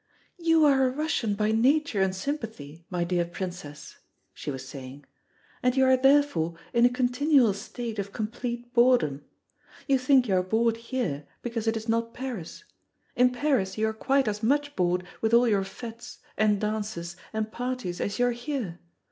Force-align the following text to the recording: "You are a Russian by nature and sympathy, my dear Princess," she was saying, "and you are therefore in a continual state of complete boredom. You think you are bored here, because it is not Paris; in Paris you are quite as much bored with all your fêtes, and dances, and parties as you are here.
"You 0.39 0.65
are 0.65 0.83
a 0.87 0.89
Russian 0.89 1.35
by 1.35 1.51
nature 1.51 2.01
and 2.01 2.15
sympathy, 2.15 2.87
my 2.89 3.03
dear 3.03 3.23
Princess," 3.23 3.97
she 4.33 4.49
was 4.49 4.67
saying, 4.67 5.05
"and 5.61 5.77
you 5.77 5.85
are 5.85 5.95
therefore 5.95 6.55
in 6.73 6.87
a 6.87 6.89
continual 6.89 7.53
state 7.53 7.99
of 7.99 8.11
complete 8.11 8.73
boredom. 8.73 9.23
You 9.87 9.99
think 9.99 10.27
you 10.27 10.33
are 10.37 10.41
bored 10.41 10.77
here, 10.77 11.27
because 11.43 11.67
it 11.67 11.77
is 11.77 11.87
not 11.87 12.15
Paris; 12.15 12.63
in 13.15 13.29
Paris 13.29 13.77
you 13.77 13.87
are 13.89 13.93
quite 13.93 14.27
as 14.27 14.41
much 14.41 14.75
bored 14.75 15.03
with 15.21 15.35
all 15.35 15.47
your 15.47 15.61
fêtes, 15.63 16.17
and 16.35 16.59
dances, 16.59 17.15
and 17.31 17.51
parties 17.51 18.01
as 18.01 18.17
you 18.17 18.25
are 18.25 18.31
here. 18.31 18.79